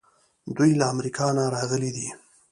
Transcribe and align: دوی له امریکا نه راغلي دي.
دوی 0.57 0.71
له 0.79 0.85
امریکا 0.93 1.27
نه 1.37 1.43
راغلي 1.55 1.91
دي. 1.97 2.07